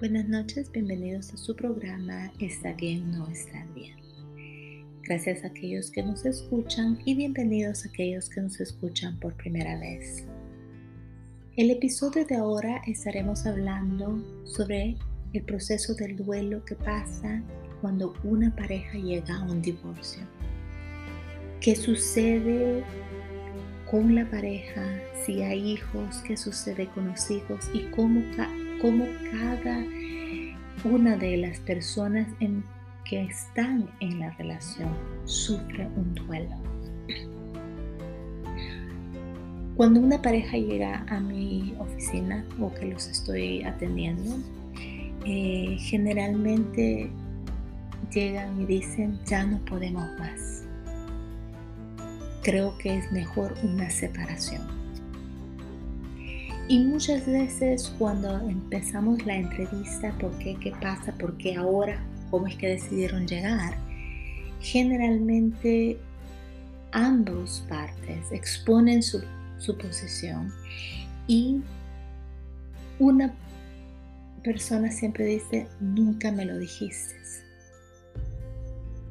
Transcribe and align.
Buenas 0.00 0.28
noches, 0.28 0.72
bienvenidos 0.72 1.32
a 1.32 1.36
su 1.36 1.54
programa 1.54 2.32
Está 2.40 2.72
bien, 2.72 3.12
no 3.12 3.28
está 3.28 3.64
bien. 3.76 3.96
Gracias 5.04 5.44
a 5.44 5.46
aquellos 5.46 5.92
que 5.92 6.02
nos 6.02 6.26
escuchan 6.26 6.98
y 7.04 7.14
bienvenidos 7.14 7.84
a 7.84 7.90
aquellos 7.90 8.28
que 8.28 8.40
nos 8.40 8.58
escuchan 8.58 9.20
por 9.20 9.34
primera 9.34 9.78
vez. 9.78 10.24
El 11.56 11.70
episodio 11.70 12.26
de 12.26 12.34
ahora 12.34 12.82
estaremos 12.88 13.46
hablando 13.46 14.20
sobre 14.44 14.96
el 15.32 15.42
proceso 15.44 15.94
del 15.94 16.16
duelo 16.16 16.64
que 16.64 16.74
pasa 16.74 17.40
cuando 17.80 18.14
una 18.24 18.54
pareja 18.54 18.98
llega 18.98 19.36
a 19.36 19.44
un 19.44 19.62
divorcio. 19.62 20.24
¿Qué 21.60 21.76
sucede 21.76 22.82
con 23.88 24.16
la 24.16 24.28
pareja? 24.28 25.00
Si 25.24 25.40
hay 25.42 25.74
hijos, 25.74 26.16
qué 26.26 26.36
sucede 26.36 26.88
con 26.88 27.06
los 27.06 27.30
hijos 27.30 27.70
y 27.72 27.84
cómo, 27.92 28.20
cómo 28.80 29.06
cada 29.30 29.84
una 30.84 31.16
de 31.16 31.36
las 31.38 31.58
personas 31.60 32.26
que 33.04 33.22
están 33.22 33.88
en 34.00 34.20
la 34.20 34.30
relación 34.32 34.90
sufre 35.24 35.88
un 35.96 36.14
duelo. 36.14 36.56
Cuando 39.76 40.00
una 40.00 40.22
pareja 40.22 40.56
llega 40.56 41.04
a 41.08 41.18
mi 41.18 41.74
oficina 41.78 42.44
o 42.60 42.72
que 42.72 42.86
los 42.86 43.08
estoy 43.08 43.62
atendiendo, 43.64 44.36
eh, 45.26 45.76
generalmente 45.80 47.10
llegan 48.12 48.60
y 48.60 48.66
dicen, 48.66 49.18
ya 49.26 49.44
no 49.44 49.58
podemos 49.64 50.06
más. 50.18 50.64
Creo 52.42 52.76
que 52.78 52.98
es 52.98 53.10
mejor 53.10 53.54
una 53.64 53.90
separación. 53.90 54.83
Y 56.68 56.78
muchas 56.78 57.26
veces 57.26 57.92
cuando 57.98 58.38
empezamos 58.48 59.24
la 59.26 59.36
entrevista, 59.36 60.16
¿por 60.18 60.36
qué? 60.38 60.56
¿Qué 60.60 60.72
pasa? 60.80 61.12
¿Por 61.12 61.36
qué 61.36 61.56
ahora? 61.56 62.02
¿Cómo 62.30 62.46
es 62.46 62.56
que 62.56 62.68
decidieron 62.68 63.26
llegar? 63.26 63.76
Generalmente 64.60 65.98
ambos 66.92 67.64
partes 67.68 68.32
exponen 68.32 69.02
su, 69.02 69.22
su 69.58 69.76
posición 69.76 70.52
y 71.26 71.60
una 72.98 73.34
persona 74.42 74.90
siempre 74.90 75.26
dice, 75.26 75.68
nunca 75.80 76.32
me 76.32 76.44
lo 76.46 76.58
dijiste 76.58 77.24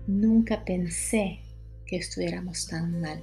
nunca 0.07 0.63
pensé 0.65 1.39
que 1.85 1.97
estuviéramos 1.97 2.67
tan 2.67 2.99
mal. 3.01 3.19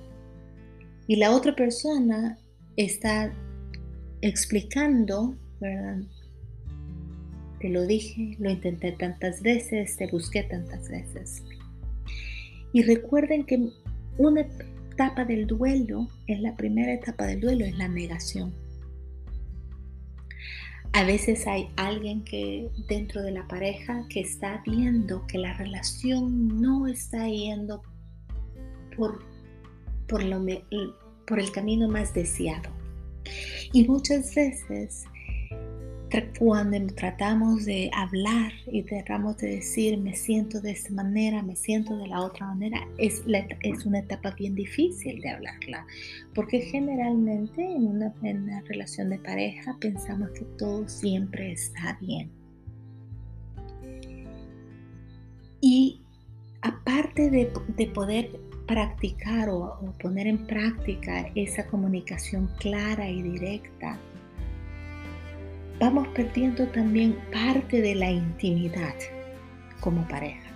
Y 1.07 1.17
la 1.17 1.33
otra 1.33 1.55
persona 1.55 2.39
está 2.77 3.33
explicando, 4.23 5.37
¿verdad? 5.61 6.03
Te 7.61 7.69
lo 7.69 7.87
dije, 7.87 8.37
lo 8.39 8.51
intenté 8.51 8.93
tantas 8.93 9.43
veces, 9.43 9.97
te 9.97 10.07
busqué 10.07 10.43
tantas 10.45 10.89
veces. 10.89 11.43
Y 12.73 12.83
recuerden 12.83 13.45
que 13.45 13.71
una 14.17 14.47
etapa 14.93 15.25
del 15.25 15.47
duelo, 15.47 16.09
es 16.27 16.41
la 16.41 16.57
primera 16.57 16.93
etapa 16.93 17.27
del 17.27 17.41
duelo, 17.41 17.65
es 17.65 17.77
la 17.77 17.89
negación. 17.89 18.55
A 20.93 21.05
veces 21.05 21.47
hay 21.47 21.69
alguien 21.77 22.25
que 22.25 22.69
dentro 22.89 23.23
de 23.23 23.31
la 23.31 23.47
pareja 23.47 24.07
que 24.09 24.21
está 24.21 24.63
viendo 24.67 25.27
que 25.27 25.39
la 25.39 25.53
relación 25.55 26.61
no 26.61 26.89
está 26.89 27.29
yendo 27.29 27.83
por, 28.97 29.25
por, 30.09 30.23
por 31.27 31.39
el 31.39 31.53
camino 31.53 31.89
más 31.89 32.13
deseado. 32.13 32.80
Y 33.73 33.87
muchas 33.87 34.35
veces 34.35 35.05
cuando 36.39 36.77
tratamos 36.95 37.65
de 37.65 37.91
hablar 37.95 38.53
y 38.67 38.83
tratamos 38.83 39.37
de 39.39 39.57
decir 39.57 39.97
me 39.99 40.15
siento 40.15 40.61
de 40.61 40.73
esta 40.73 40.93
manera, 40.93 41.43
me 41.43 41.55
siento 41.55 41.97
de 41.97 42.09
la 42.09 42.21
otra 42.21 42.47
manera, 42.47 42.87
es, 42.99 43.23
es 43.63 43.87
una 43.87 44.01
etapa 44.01 44.33
bien 44.33 44.55
difícil 44.55 45.21
de 45.21 45.31
hablarla, 45.31 45.87
porque 46.35 46.61
generalmente 46.61 47.63
en 47.63 47.87
una, 47.87 48.13
relación 48.67 49.11
de 49.11 49.19
pareja 49.19 49.77
pensamos 49.81 50.31
que 50.31 50.45
todo 50.59 50.89
siempre 50.89 51.53
está 51.53 51.97
bien. 52.01 52.31
Y 55.61 56.01
aparte 56.63 57.31
de, 57.31 57.53
de 57.77 57.87
poder 57.87 58.41
practicar 58.71 59.49
o, 59.49 59.81
poner 60.01 60.29
en 60.29 60.47
práctica 60.47 61.29
esa 61.35 61.67
comunicación 61.67 62.49
clara 62.61 63.11
y 63.11 63.21
directa, 63.21 63.99
vamos 65.81 66.07
perdiendo 66.15 66.69
también 66.69 67.19
parte 67.33 67.81
de 67.81 67.97
la 67.97 68.13
intimidad 68.13 68.95
como 69.81 70.07
pareja. 70.07 70.49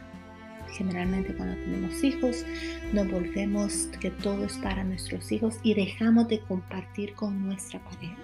Generalmente 0.75 1.35
cuando 1.35 1.57
tenemos 1.57 2.05
hijos 2.05 2.47
nos 2.93 3.11
volvemos 3.11 3.89
que 3.99 4.13
todo 4.13 4.45
es 4.45 4.59
para 4.59 4.85
nuestros 4.85 5.33
hijos 5.33 5.59
y 5.65 5.75
dejamos 5.75 6.29
de 6.29 6.39
compartir 6.39 7.15
con 7.15 7.45
nuestra 7.45 7.81
pareja. 7.81 8.17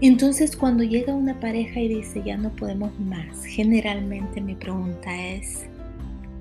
Entonces 0.00 0.56
cuando 0.56 0.84
llega 0.84 1.12
una 1.12 1.40
pareja 1.40 1.80
y 1.80 1.88
dice 1.88 2.22
ya 2.24 2.36
no 2.36 2.50
podemos 2.50 2.96
más, 3.00 3.44
generalmente 3.44 4.40
mi 4.40 4.54
pregunta 4.54 5.10
es, 5.16 5.66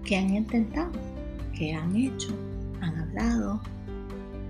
¿qué 0.05 0.16
han 0.17 0.33
intentado? 0.33 0.91
¿Qué 1.57 1.73
han 1.73 1.95
hecho? 1.95 2.33
¿Han 2.81 2.97
hablado? 2.97 3.61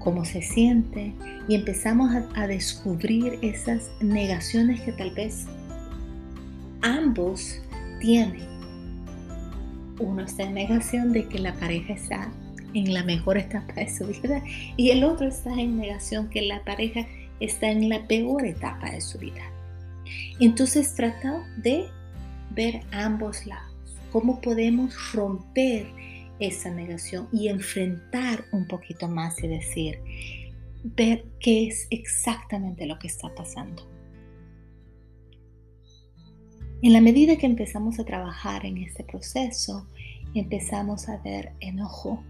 cómo 0.05 0.23
se 0.23 0.43
siente 0.43 1.13
y 1.47 1.55
empezamos 1.55 2.11
a, 2.35 2.45
descubrir 2.45 3.39
esas 3.41 3.89
negaciones 4.01 4.79
que 4.81 4.91
tal 4.91 5.09
vez 5.09 5.47
ambos 6.83 7.59
tienen. 7.99 8.45
Uno 9.99 10.21
está 10.21 10.43
en 10.43 10.53
negación 10.53 11.11
de 11.11 11.27
que 11.27 11.39
la 11.39 11.55
pareja 11.55 11.93
está 11.93 12.31
en 12.75 12.93
la 12.93 13.03
mejor 13.03 13.39
etapa 13.39 13.73
de 13.73 13.89
su 13.89 14.05
vida 14.05 14.43
y 14.77 14.91
el 14.91 15.03
otro 15.03 15.27
está 15.27 15.51
en 15.59 15.75
negación 15.75 16.29
que 16.29 16.43
la 16.43 16.63
pareja 16.63 17.07
está 17.39 17.71
en 17.71 17.89
la 17.89 18.07
peor 18.07 18.45
etapa 18.45 18.91
de 18.91 19.01
su 19.01 19.17
vida. 19.17 19.41
Entonces 20.39 20.93
trata 20.93 21.43
de 21.57 21.87
ver 22.51 22.81
ambos 22.91 23.47
lados, 23.47 23.74
cómo 24.15 24.39
podemos 24.39 25.11
romper 25.11 25.87
esa 26.39 26.71
negación 26.71 27.27
y 27.33 27.49
enfrentar 27.49 28.45
un 28.53 28.65
poquito 28.65 29.09
más 29.09 29.43
y 29.43 29.47
decir, 29.49 29.99
ver 30.85 31.25
qué 31.41 31.67
es 31.67 31.85
exactamente 31.89 32.85
lo 32.85 32.97
que 32.97 33.07
está 33.07 33.35
pasando. 33.35 33.85
En 36.81 36.93
la 36.93 37.01
medida 37.01 37.35
que 37.35 37.45
empezamos 37.45 37.99
a 37.99 38.05
trabajar 38.05 38.65
en 38.65 38.77
este 38.77 39.03
proceso, 39.03 39.85
empezamos 40.33 41.09
a 41.09 41.17
ver 41.17 41.51
enojo, 41.59 42.23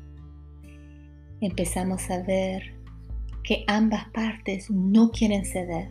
empezamos 1.40 2.10
a 2.10 2.24
ver 2.24 2.64
que 3.44 3.64
ambas 3.68 4.10
partes 4.10 4.72
no 4.72 5.12
quieren 5.12 5.46
ceder 5.46 5.90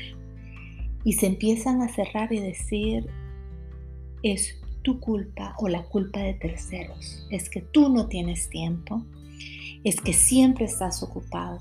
y 1.04 1.12
se 1.12 1.26
empiezan 1.26 1.82
a 1.82 1.88
cerrar 1.88 2.32
y 2.32 2.40
decir, 2.40 3.06
es 4.24 4.60
tu 4.84 5.00
culpa 5.00 5.54
o 5.58 5.66
la 5.66 5.82
culpa 5.82 6.20
de 6.20 6.34
terceros. 6.34 7.26
Es 7.30 7.50
que 7.50 7.62
tú 7.62 7.88
no 7.88 8.06
tienes 8.06 8.48
tiempo, 8.48 9.02
es 9.82 10.00
que 10.00 10.12
siempre 10.12 10.66
estás 10.66 11.02
ocupado, 11.02 11.58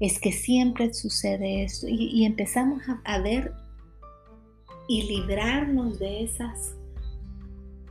es 0.00 0.18
que 0.20 0.32
siempre 0.32 0.92
sucede 0.92 1.64
esto. 1.64 1.86
Y, 1.88 2.24
empezamos 2.26 2.82
a, 3.04 3.18
ver 3.20 3.52
y 4.88 5.02
librarnos 5.02 5.98
de 5.98 6.24
esas, 6.24 6.74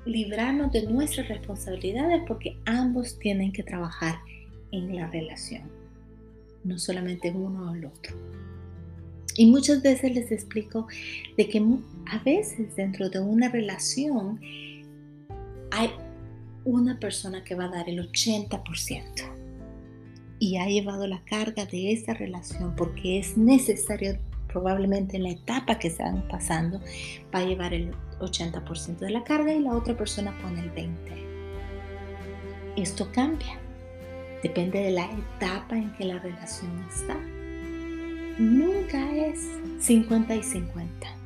librarnos 0.05 0.71
de 0.71 0.85
nuestras 0.85 1.29
responsabilidades 1.29 2.21
porque 2.27 2.57
ambos 2.65 3.17
tienen 3.17 3.51
que 3.51 3.63
trabajar 3.63 4.19
en 4.71 4.95
la 4.95 5.07
relación, 5.07 5.63
no 6.63 6.77
solamente 6.77 7.31
uno 7.31 7.71
o 7.71 7.73
el 7.73 7.85
otro. 7.85 8.15
Y 9.35 9.47
muchas 9.47 9.81
veces 9.81 10.13
les 10.13 10.31
explico 10.31 10.87
de 11.37 11.47
que 11.49 11.63
a 12.05 12.19
veces 12.19 12.75
dentro 12.75 13.09
de 13.09 13.19
una 13.19 13.49
relación 13.49 14.39
hay 15.73 15.91
una 16.65 16.99
persona 16.99 17.43
que 17.43 17.55
va 17.55 17.65
a 17.65 17.69
dar 17.69 17.89
el 17.89 17.99
80% 18.09 19.01
y 20.39 20.57
ha 20.57 20.67
llevado 20.67 21.07
la 21.07 21.23
carga 21.25 21.65
de 21.65 21.91
esa 21.91 22.13
relación 22.13 22.75
porque 22.75 23.17
es 23.19 23.37
necesario 23.37 24.17
probablemente 24.47 25.17
en 25.17 25.23
la 25.23 25.31
etapa 25.31 25.79
que 25.79 25.87
están 25.87 26.27
pasando 26.27 26.79
va 27.33 27.39
a 27.39 27.45
llevar 27.45 27.73
el 27.73 27.91
80% 28.19 28.99
de 28.99 29.09
la 29.09 29.23
carga 29.23 29.51
y 29.51 29.61
la 29.61 29.73
otra 29.73 29.97
persona 29.97 30.37
pone 30.41 30.61
el 30.61 30.71
20%. 30.75 30.93
Esto 32.77 33.11
cambia, 33.11 33.59
depende 34.43 34.79
de 34.79 34.91
la 34.91 35.05
etapa 35.05 35.75
en 35.75 35.91
que 35.93 36.05
la 36.05 36.19
relación 36.19 36.71
está. 36.87 37.17
Nunca 38.39 39.15
es 39.15 39.39
50 39.79 40.35
y 40.35 40.43
50 40.43 41.22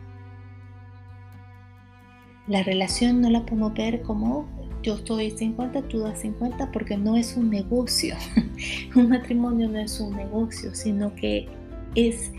la 2.47 2.63
relación 2.63 3.21
no 3.21 3.29
la 3.29 3.45
podemos 3.45 3.73
ver 3.73 4.01
como 4.01 4.47
yo 4.83 4.95
estoy 4.95 5.31
50, 5.31 5.81
tú 5.89 5.99
das 5.99 6.21
50, 6.21 6.71
porque 6.71 6.97
no 6.97 7.17
es 7.17 7.35
un 7.35 7.49
negocio. 7.49 8.15
un 8.95 9.09
matrimonio 9.09 9.67
no 9.67 9.79
es 9.79 9.99
un 9.99 10.15
negocio, 10.15 10.73
sino 10.73 11.13
que 11.15 11.47
es 11.95 12.31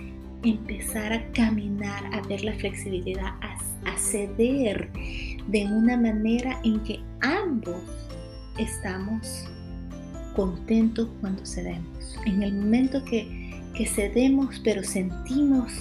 empezar 0.42 1.12
a 1.12 1.30
caminar, 1.32 2.02
a 2.14 2.22
ver 2.22 2.44
la 2.44 2.54
flexibilidad, 2.54 3.34
a, 3.42 3.58
ceder 3.98 4.90
de 5.48 5.66
una 5.66 5.96
manera 5.96 6.60
en 6.62 6.80
que 6.84 7.00
ambos 7.20 7.82
estamos 8.58 9.44
contentos 10.36 11.08
cuando 11.20 11.44
cedemos. 11.44 12.16
En 12.24 12.42
el 12.42 12.54
momento 12.54 13.04
que, 13.04 13.50
que 13.74 13.84
cedemos, 13.84 14.60
pero 14.62 14.84
sentimos 14.84 15.72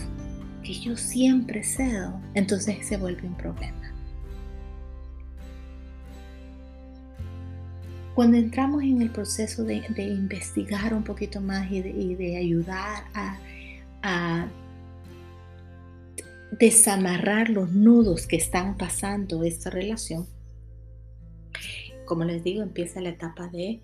que 0.64 0.74
yo 0.74 0.98
siempre 0.98 1.64
cedo, 1.64 2.20
entonces 2.34 2.86
se 2.88 2.98
vuelve 2.98 3.28
un 3.28 3.36
problema. 3.36 3.87
Cuando 8.18 8.38
entramos 8.38 8.82
en 8.82 9.00
el 9.04 9.12
proceso 9.12 9.64
de, 9.64 9.76
investigar 9.96 10.92
un 10.96 11.04
poquito 11.04 11.40
más 11.40 11.72
y 11.72 11.84
de, 11.84 12.36
ayudar 12.36 13.04
a, 13.14 13.38
a 14.02 14.48
desamarrar 16.60 17.52
los 17.52 17.72
nudos 17.74 18.26
que 18.26 18.38
están 18.38 18.76
pasando 18.76 19.44
esta 19.44 19.70
relación, 19.70 20.26
como 22.06 22.24
les 22.24 22.44
digo, 22.44 22.64
empieza 22.64 23.02
la 23.02 23.10
etapa 23.10 23.50
de 23.50 23.84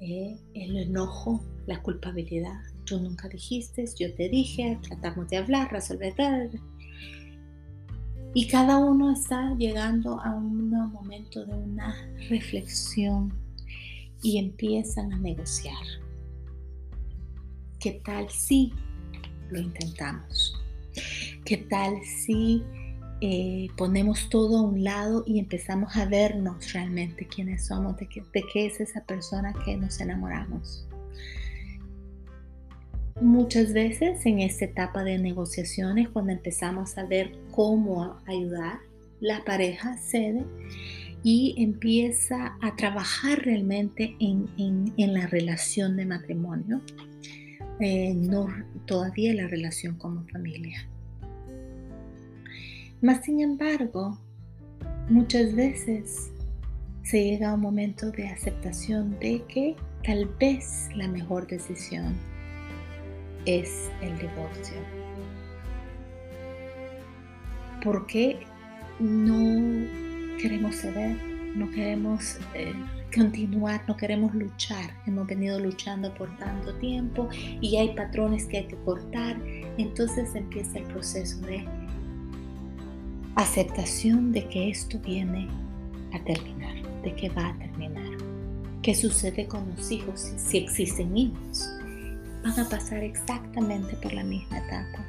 eh, 0.00 0.36
el 0.54 0.76
enojo, 0.78 1.40
la 1.68 1.80
culpabilidad. 1.82 2.62
Tú 2.84 2.98
nunca 2.98 3.28
dijiste, 3.28 3.84
yo 3.96 4.12
te 4.12 4.28
dije, 4.28 4.76
tratamos 4.82 5.28
de 5.28 5.36
hablar, 5.36 5.70
resolver. 5.70 6.50
Y 8.34 8.48
cada 8.48 8.78
uno 8.78 9.12
está 9.12 9.54
llegando 9.56 10.20
a 10.20 10.34
un 10.34 10.68
momento 10.68 11.46
de 11.46 11.54
una 11.54 11.94
reflexión 12.28 13.40
y 14.22 14.38
empiezan 14.38 15.12
a 15.12 15.18
negociar. 15.18 15.82
¿Qué 17.80 18.00
tal 18.04 18.30
si 18.30 18.72
lo 19.50 19.60
intentamos? 19.60 20.60
¿Qué 21.44 21.56
tal 21.56 21.96
si 22.04 22.62
eh, 23.20 23.68
ponemos 23.76 24.28
todo 24.28 24.58
a 24.58 24.62
un 24.62 24.84
lado 24.84 25.24
y 25.26 25.38
empezamos 25.38 25.96
a 25.96 26.06
vernos 26.06 26.72
realmente 26.72 27.26
quiénes 27.26 27.66
somos, 27.66 27.96
de, 27.96 28.08
de 28.32 28.44
qué 28.52 28.66
es 28.66 28.80
esa 28.80 29.04
persona 29.04 29.52
que 29.64 29.76
nos 29.76 30.00
enamoramos? 30.00 30.86
Muchas 33.20 33.72
veces 33.72 34.24
en 34.26 34.40
esta 34.40 34.64
etapa 34.64 35.04
de 35.04 35.18
negociaciones, 35.18 36.08
cuando 36.08 36.32
empezamos 36.32 36.96
a 36.98 37.04
ver 37.04 37.32
cómo 37.50 38.16
ayudar, 38.26 38.80
la 39.20 39.44
pareja 39.44 39.96
cede 39.98 40.44
y 41.24 41.54
empieza 41.58 42.56
a 42.60 42.74
trabajar 42.74 43.38
realmente 43.44 44.16
en, 44.18 44.92
la 44.96 45.26
relación 45.26 45.96
de 45.96 46.06
matrimonio, 46.06 46.80
eh, 47.80 48.12
no 48.14 48.48
todavía 48.86 49.32
la 49.34 49.46
relación 49.46 49.96
como 49.96 50.24
familia. 50.28 50.88
Mas 53.00 53.24
sin 53.24 53.40
embargo, 53.40 54.18
muchas 55.08 55.54
veces 55.54 56.30
se 57.02 57.24
llega 57.24 57.50
a 57.50 57.54
un 57.54 57.60
momento 57.60 58.10
de 58.10 58.28
aceptación 58.28 59.18
de 59.18 59.42
que 59.48 59.76
tal 60.04 60.26
vez 60.40 60.88
la 60.94 61.08
mejor 61.08 61.46
decisión 61.46 62.16
es 63.44 63.90
el 64.00 64.16
divorcio. 64.18 64.76
Porque 67.82 68.38
no 69.00 70.11
queremos 70.42 70.74
ceder, 70.74 71.16
no 71.54 71.70
queremos 71.70 72.38
eh, 72.54 72.74
continuar, 73.14 73.84
no 73.86 73.96
queremos 73.96 74.34
luchar. 74.34 74.90
Hemos 75.06 75.26
venido 75.28 75.60
luchando 75.60 76.12
por 76.14 76.36
tanto 76.38 76.74
tiempo 76.74 77.28
y 77.60 77.76
hay 77.76 77.94
patrones 77.94 78.46
que 78.46 78.58
hay 78.58 78.66
que 78.66 78.76
cortar. 78.84 79.36
Entonces 79.78 80.34
empieza 80.34 80.78
el 80.78 80.84
proceso 80.84 81.38
de 81.46 81.64
aceptación 83.36 84.32
de 84.32 84.48
que 84.48 84.70
esto 84.70 84.98
viene 84.98 85.48
a 86.12 86.18
terminar, 86.24 86.74
de 87.02 87.14
que 87.14 87.28
va 87.30 87.48
a 87.48 87.58
terminar. 87.58 88.10
¿Qué 88.82 88.96
sucede 88.96 89.46
con 89.46 89.68
los 89.76 89.92
hijos 89.92 90.32
si 90.36 90.58
existen 90.58 91.16
hijos? 91.16 91.70
Van 92.42 92.58
a 92.58 92.68
pasar 92.68 93.04
exactamente 93.04 93.94
por 94.02 94.12
la 94.12 94.24
misma 94.24 94.58
etapa 94.58 95.06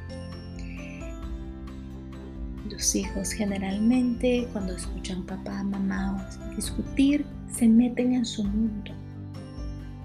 los 2.74 2.96
hijos 2.96 3.32
generalmente 3.32 4.48
cuando 4.52 4.76
escuchan 4.76 5.26
papá, 5.26 5.64
mamá 5.64 6.28
discutir, 6.56 7.26
se 7.52 7.68
meten 7.68 8.14
en 8.14 8.26
su 8.26 8.44
mundo 8.44 8.92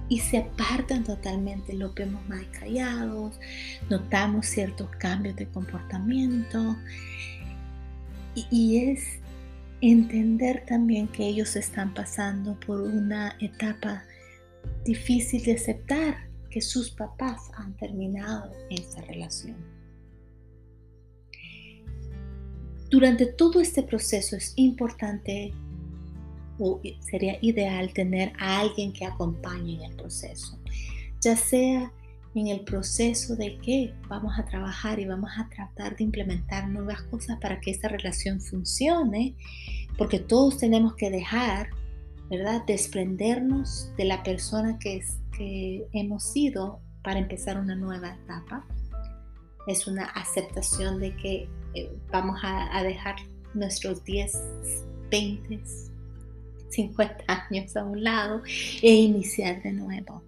y 0.08 0.18
se 0.18 0.38
apartan 0.38 1.04
totalmente. 1.04 1.72
Lo 1.72 1.92
vemos 1.92 2.26
más 2.28 2.42
callados, 2.58 3.38
notamos 3.88 4.46
ciertos 4.46 4.88
cambios 4.98 5.36
de 5.36 5.48
comportamiento 5.48 6.76
y, 8.34 8.46
y 8.50 8.90
es 8.90 9.18
entender 9.80 10.64
también 10.66 11.08
que 11.08 11.26
ellos 11.26 11.56
están 11.56 11.94
pasando 11.94 12.58
por 12.60 12.80
una 12.80 13.36
etapa 13.40 14.04
difícil 14.84 15.42
de 15.44 15.54
aceptar 15.54 16.28
que 16.50 16.60
sus 16.60 16.90
papás 16.90 17.50
han 17.56 17.74
terminado 17.76 18.52
esa 18.70 19.00
relación. 19.02 19.77
Durante 22.90 23.26
todo 23.26 23.60
este 23.60 23.82
proceso 23.82 24.36
es 24.36 24.54
importante 24.56 25.52
o 26.58 26.80
sería 27.00 27.38
ideal 27.40 27.92
tener 27.92 28.32
a 28.38 28.60
alguien 28.60 28.92
que 28.92 29.04
acompañe 29.04 29.76
en 29.76 29.90
el 29.90 29.96
proceso, 29.96 30.58
ya 31.20 31.36
sea 31.36 31.92
en 32.34 32.48
el 32.48 32.60
proceso 32.60 33.36
de 33.36 33.58
que 33.58 33.92
vamos 34.08 34.38
a 34.38 34.44
trabajar 34.44 34.98
y 34.98 35.06
vamos 35.06 35.30
a 35.36 35.48
tratar 35.48 35.96
de 35.96 36.04
implementar 36.04 36.68
nuevas 36.68 37.02
cosas 37.02 37.38
para 37.40 37.60
que 37.60 37.70
esta 37.70 37.88
relación 37.88 38.40
funcione, 38.40 39.34
porque 39.96 40.18
todos 40.18 40.58
tenemos 40.58 40.94
que 40.94 41.10
dejar, 41.10 41.68
¿verdad? 42.30 42.62
Desprendernos 42.66 43.90
de 43.96 44.04
la 44.04 44.22
persona 44.22 44.78
que, 44.78 44.98
es, 44.98 45.18
que 45.36 45.86
hemos 45.92 46.24
sido 46.24 46.80
para 47.02 47.18
empezar 47.18 47.58
una 47.58 47.74
nueva 47.74 48.16
etapa. 48.22 48.66
Es 49.66 49.86
una 49.86 50.04
aceptación 50.04 51.00
de 51.00 51.14
que 51.16 51.48
vamos 52.10 52.38
a, 52.42 52.82
dejar 52.82 53.16
nuestros 53.54 54.04
10, 54.04 54.32
20, 55.10 55.60
50 56.68 57.24
años 57.26 57.76
a 57.76 57.84
un 57.84 58.02
lado 58.02 58.42
e 58.82 58.94
iniciar 58.94 59.62
de 59.62 59.72
nuevo. 59.72 60.22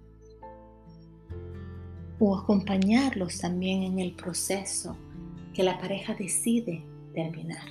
O 2.19 2.37
acompañarlos 2.37 3.39
también 3.39 3.83
en 3.83 3.99
el 3.99 4.13
proceso 4.13 4.95
que 5.53 5.63
la 5.63 5.79
pareja 5.79 6.13
decide 6.13 6.83
terminar. 7.13 7.65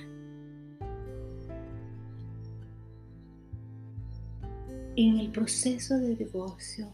En 4.97 5.19
el 5.19 5.31
proceso 5.31 5.97
de 5.97 6.15
divorcio, 6.15 6.87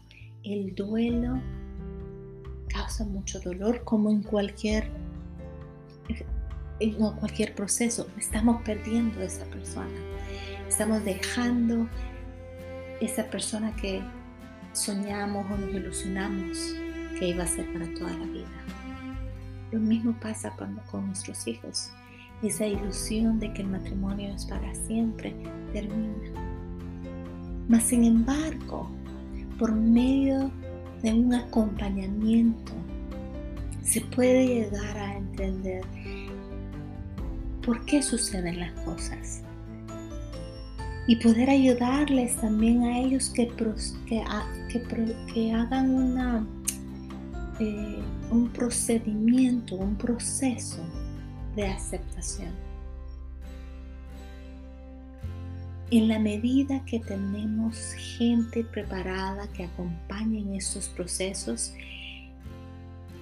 el 0.44 0.74
duelo 0.74 1.40
causa 2.68 3.04
mucho 3.04 3.40
dolor 3.40 3.82
como 3.82 4.10
en 4.10 4.22
cualquier 4.22 4.88
en 6.80 6.94
cualquier 6.94 7.54
proceso, 7.54 8.08
estamos 8.18 8.62
perdiendo 8.62 9.20
a 9.20 9.24
esa 9.24 9.44
persona. 9.46 9.88
Estamos 10.68 11.04
dejando 11.04 11.88
esa 13.00 13.24
persona 13.24 13.74
que 13.76 14.02
soñamos 14.72 15.46
o 15.50 15.56
nos 15.56 15.74
ilusionamos 15.74 16.74
que 17.18 17.28
iba 17.28 17.44
a 17.44 17.46
ser 17.46 17.72
para 17.72 17.92
toda 17.94 18.12
la 18.12 18.26
vida. 18.26 18.46
Lo 19.72 19.80
mismo 19.80 20.14
pasa 20.20 20.52
cuando 20.56 20.82
con 20.90 21.06
nuestros 21.06 21.46
hijos. 21.46 21.90
Esa 22.42 22.66
ilusión 22.66 23.40
de 23.40 23.52
que 23.52 23.62
el 23.62 23.68
matrimonio 23.68 24.32
es 24.32 24.44
para 24.46 24.72
siempre 24.74 25.34
termina. 25.72 26.14
Mas 27.68 27.82
sin 27.84 28.04
embargo, 28.04 28.90
por 29.58 29.72
medio 29.72 30.50
de 31.02 31.12
un 31.12 31.34
acompañamiento, 31.34 32.72
se 33.82 34.00
puede 34.02 34.46
llegar 34.46 34.96
a 34.96 35.16
entender 35.16 35.82
por 37.68 37.84
qué 37.84 38.02
suceden 38.02 38.60
las 38.60 38.72
cosas. 38.80 39.42
Y 41.06 41.16
poder 41.16 41.50
ayudarles 41.50 42.34
también 42.36 42.84
a 42.84 42.98
ellos 42.98 43.28
que, 43.28 43.46
que, 44.06 44.24
que, 45.34 45.52
hagan 45.52 45.90
una, 45.90 46.46
eh, 47.60 47.98
un 48.30 48.48
procedimiento, 48.54 49.74
un 49.74 49.96
proceso 49.96 50.82
de 51.56 51.66
aceptación. 51.66 52.52
En 55.90 56.08
la 56.08 56.18
medida 56.18 56.82
que 56.86 57.00
tenemos 57.00 57.92
gente 58.16 58.64
preparada 58.64 59.46
que 59.48 59.64
acompañe 59.64 60.40
en 60.40 60.54
estos 60.54 60.88
procesos, 60.88 61.74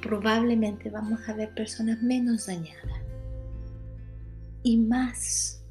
probablemente 0.01 0.89
vamos 0.89 1.19
a 1.29 1.33
ver 1.33 1.53
personas 1.53 2.01
menos 2.01 2.47
dañadas 2.47 2.96
y 4.67 4.79
más, 4.79 5.63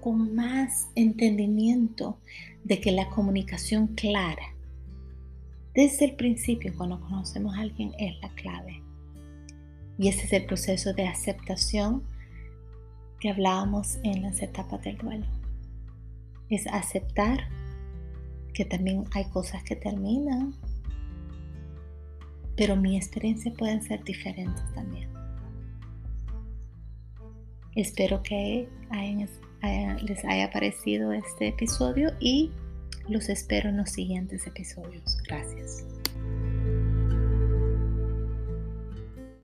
con 0.00 0.32
más 0.32 0.86
entendimiento 0.94 2.20
de 2.62 2.80
que 2.80 2.92
la 2.92 3.10
comunicación 3.10 3.88
clara, 3.88 4.54
desde 5.74 6.04
el 6.04 6.14
principio 6.14 6.72
cuando 6.76 7.00
conocemos 7.00 7.56
a 7.56 7.62
alguien, 7.62 7.90
es 7.98 8.14
la 8.20 8.28
clave. 8.36 8.80
Y 9.98 10.06
ese 10.06 10.26
es 10.26 10.32
el 10.34 10.46
proceso 10.46 10.92
de 10.92 11.08
aceptación 11.08 12.04
que 13.18 13.30
hablábamos 13.30 13.98
en 14.04 14.22
las 14.22 14.40
etapas 14.40 14.80
del 14.84 14.98
duelo. 14.98 15.26
Es 16.48 16.68
aceptar 16.68 17.48
que 18.54 18.64
también 18.64 19.02
hay 19.14 19.24
cosas 19.30 19.64
que 19.64 19.74
terminan, 19.74 20.54
pero 22.56 22.76
mi 22.76 22.96
experiencia 22.96 23.52
pueden 23.52 23.82
ser 23.82 24.04
diferentes 24.04 24.62
también. 24.74 25.21
Espero 27.74 28.22
que 28.22 28.68
les 30.02 30.24
haya 30.24 30.50
parecido 30.50 31.12
este 31.12 31.48
episodio 31.48 32.12
y 32.20 32.50
los 33.08 33.28
espero 33.28 33.70
en 33.70 33.78
los 33.78 33.90
siguientes 33.90 34.46
episodios. 34.46 35.18
Gracias. 35.26 35.84